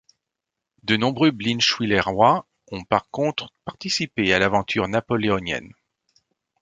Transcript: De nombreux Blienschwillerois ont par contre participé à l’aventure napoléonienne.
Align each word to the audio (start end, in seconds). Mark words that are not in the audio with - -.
De 0.81 0.97
nombreux 0.97 1.29
Blienschwillerois 1.29 2.47
ont 2.71 2.83
par 2.85 3.11
contre 3.11 3.53
participé 3.65 4.33
à 4.33 4.39
l’aventure 4.39 4.87
napoléonienne. 4.87 5.73